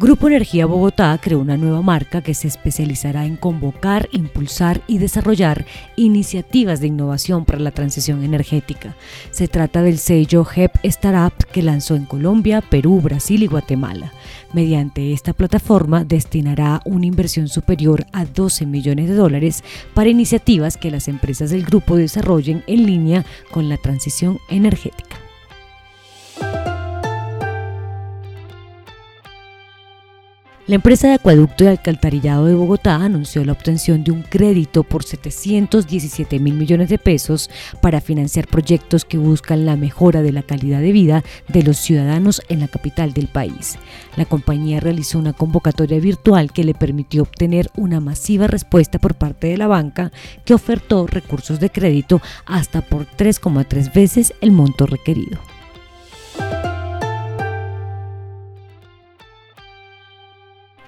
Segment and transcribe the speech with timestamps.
[0.00, 5.66] Grupo Energía Bogotá creó una nueva marca que se especializará en convocar, impulsar y desarrollar
[5.96, 8.94] iniciativas de innovación para la transición energética.
[9.32, 14.12] Se trata del sello HEP Startup que lanzó en Colombia, Perú, Brasil y Guatemala.
[14.52, 20.92] Mediante esta plataforma destinará una inversión superior a 12 millones de dólares para iniciativas que
[20.92, 25.27] las empresas del grupo desarrollen en línea con la transición energética.
[30.68, 35.02] La empresa de acueducto y alcantarillado de Bogotá anunció la obtención de un crédito por
[35.02, 37.48] 717 mil millones de pesos
[37.80, 42.42] para financiar proyectos que buscan la mejora de la calidad de vida de los ciudadanos
[42.50, 43.78] en la capital del país.
[44.16, 49.46] La compañía realizó una convocatoria virtual que le permitió obtener una masiva respuesta por parte
[49.46, 50.12] de la banca
[50.44, 55.38] que ofertó recursos de crédito hasta por 3,3 veces el monto requerido.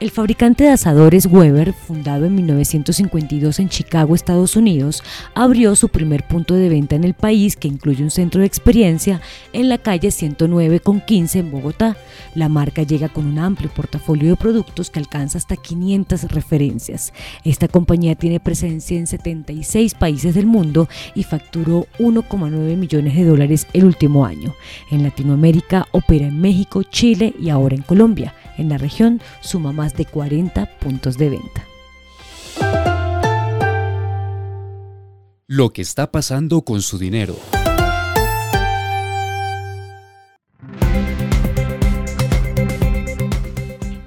[0.00, 5.02] El fabricante de asadores Weber, fundado en 1952 en Chicago, Estados Unidos,
[5.34, 9.20] abrió su primer punto de venta en el país que incluye un centro de experiencia
[9.52, 11.98] en la calle 109 con 15 en Bogotá.
[12.34, 17.12] La marca llega con un amplio portafolio de productos que alcanza hasta 500 referencias.
[17.44, 23.66] Esta compañía tiene presencia en 76 países del mundo y facturó 1,9 millones de dólares
[23.74, 24.54] el último año.
[24.90, 28.34] En Latinoamérica opera en México, Chile y ahora en Colombia.
[28.61, 31.66] En la región suma más de 40 puntos de venta.
[35.47, 37.36] Lo que está pasando con su dinero.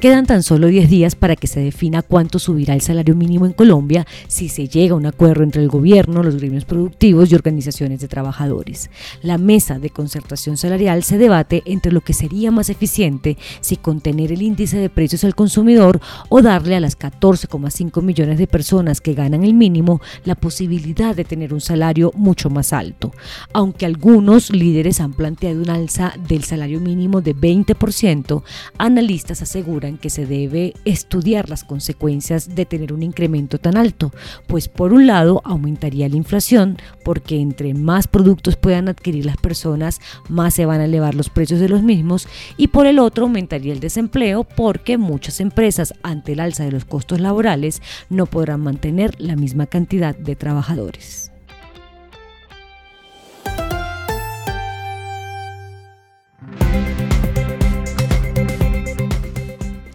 [0.03, 3.53] Quedan tan solo 10 días para que se defina cuánto subirá el salario mínimo en
[3.53, 8.01] Colombia si se llega a un acuerdo entre el gobierno, los gremios productivos y organizaciones
[8.01, 8.89] de trabajadores.
[9.21, 14.33] La mesa de concertación salarial se debate entre lo que sería más eficiente si contener
[14.33, 19.13] el índice de precios al consumidor o darle a las 14,5 millones de personas que
[19.13, 23.13] ganan el mínimo la posibilidad de tener un salario mucho más alto.
[23.53, 28.43] Aunque algunos líderes han planteado un alza del salario mínimo de 20%,
[28.77, 34.11] analistas aseguran que se debe estudiar las consecuencias de tener un incremento tan alto,
[34.47, 39.99] pues por un lado aumentaría la inflación, porque entre más productos puedan adquirir las personas,
[40.29, 42.27] más se van a elevar los precios de los mismos,
[42.57, 46.85] y por el otro aumentaría el desempleo, porque muchas empresas ante el alza de los
[46.85, 51.22] costos laborales no podrán mantener la misma cantidad de trabajadores.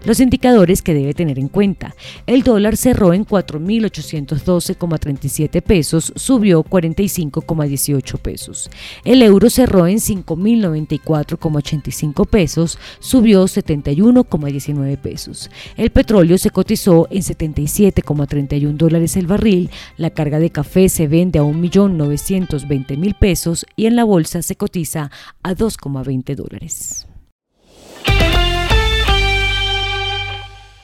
[0.08, 1.94] Los indicadores que debe tener en cuenta.
[2.26, 8.70] El dólar cerró en 4.812,37 pesos, subió 45,18 pesos.
[9.04, 15.50] El euro cerró en 5.094,85 pesos, subió 71,19 pesos.
[15.76, 19.69] El petróleo se cotizó en 77,31 dólares el barril.
[19.98, 25.10] La carga de café se vende a 1.920.000 pesos y en la bolsa se cotiza
[25.42, 27.06] a 2,20 dólares.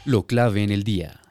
[0.06, 1.23] Lo clave en el día.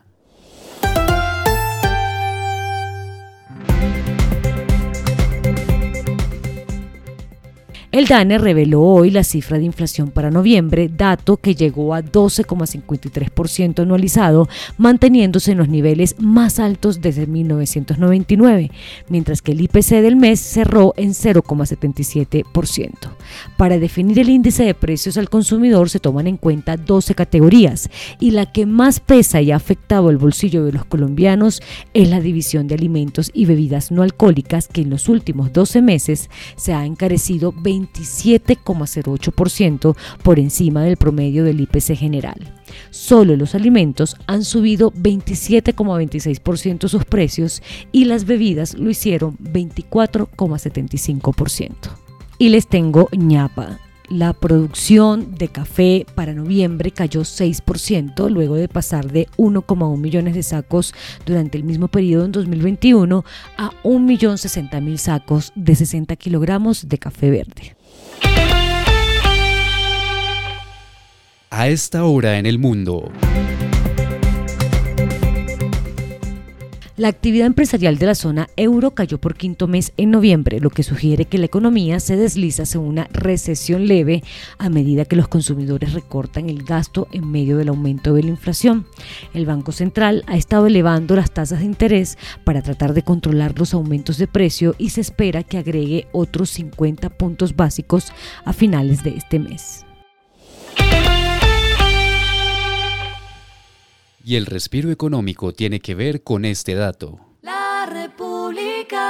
[7.94, 13.84] El DANE reveló hoy la cifra de inflación para noviembre, dato que llegó a 12,53%
[13.84, 14.50] anualizado,
[14.80, 18.72] manteniéndose en los niveles más altos desde 1999,
[19.10, 22.94] mientras que el IPC del mes cerró en 0,77%.
[23.58, 28.32] Para definir el índice de precios al consumidor se toman en cuenta 12 categorías y
[28.32, 31.62] la que más pesa y ha afectado el bolsillo de los colombianos
[31.94, 36.32] es la división de alimentos y bebidas no alcohólicas que en los últimos 12 meses
[36.56, 42.36] se ha encarecido 20 27,08% por encima del promedio del IPC general.
[42.90, 51.72] Solo los alimentos han subido 27,26% sus precios y las bebidas lo hicieron 24,75%.
[52.40, 53.80] Y les tengo ñapa.
[54.14, 60.44] La producción de café para noviembre cayó 6%, luego de pasar de 1,1 millones de
[60.44, 60.94] sacos
[61.26, 63.26] durante el mismo periodo en 2021
[63.58, 67.76] a 1.060.000 sacos de 60 kilogramos de café verde.
[71.50, 73.12] A esta hora en el mundo.
[76.96, 80.84] La actividad empresarial de la zona euro cayó por quinto mes en noviembre, lo que
[80.84, 84.24] sugiere que la economía se desliza hacia una recesión leve
[84.60, 88.86] a medida que los consumidores recortan el gasto en medio del aumento de la inflación.
[89.34, 93.74] El Banco Central ha estado elevando las tasas de interés para tratar de controlar los
[93.74, 98.14] aumentos de precio y se espera que agregue otros 50 puntos básicos
[98.46, 99.84] a finales de este mes.
[104.24, 107.20] Y el respiro económico tiene que ver con este dato.
[107.42, 109.04] La República.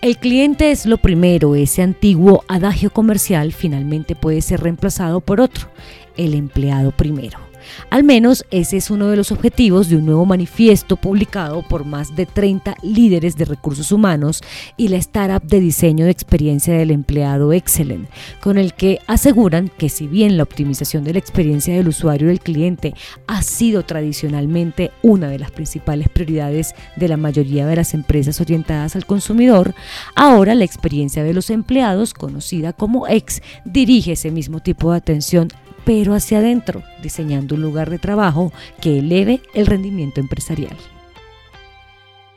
[0.00, 5.68] El cliente es lo primero, ese antiguo adagio comercial finalmente puede ser reemplazado por otro,
[6.16, 7.49] el empleado primero.
[7.90, 12.14] Al menos ese es uno de los objetivos de un nuevo manifiesto publicado por más
[12.16, 14.42] de 30 líderes de recursos humanos
[14.76, 18.08] y la startup de diseño de experiencia del empleado Excellent,
[18.40, 22.30] con el que aseguran que si bien la optimización de la experiencia del usuario y
[22.30, 22.94] del cliente
[23.26, 28.96] ha sido tradicionalmente una de las principales prioridades de la mayoría de las empresas orientadas
[28.96, 29.74] al consumidor,
[30.14, 35.48] ahora la experiencia de los empleados, conocida como X, dirige ese mismo tipo de atención
[35.90, 40.76] pero hacia adentro, diseñando un lugar de trabajo que eleve el rendimiento empresarial.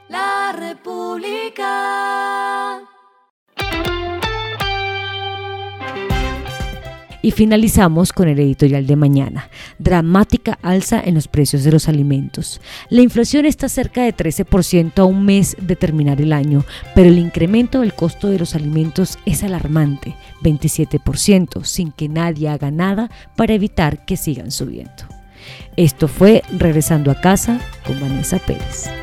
[0.09, 2.42] La República.
[7.23, 9.49] Y finalizamos con el editorial de mañana.
[9.79, 12.61] Dramática alza en los precios de los alimentos.
[12.89, 17.17] La inflación está cerca de 13% a un mes de terminar el año, pero el
[17.17, 23.53] incremento del costo de los alimentos es alarmante, 27%, sin que nadie haga nada para
[23.53, 24.91] evitar que sigan subiendo.
[25.77, 29.02] Esto fue Regresando a casa con Vanessa Pérez.